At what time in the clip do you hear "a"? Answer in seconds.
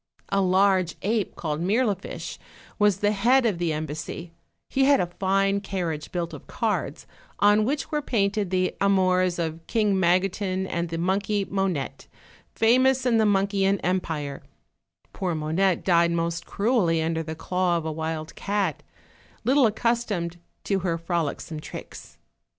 0.29-0.41, 4.99-5.05, 17.85-17.91